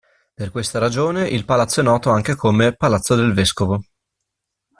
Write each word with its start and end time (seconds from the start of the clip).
Per 0.33 0.49
questa 0.49 0.79
ragione, 0.79 1.27
il 1.27 1.45
palazzo 1.45 1.81
è 1.81 1.83
noto 1.83 2.09
anche 2.09 2.33
come 2.33 2.73
"palazzo 2.75 3.13
del 3.13 3.33
Vescovo". 3.33 3.83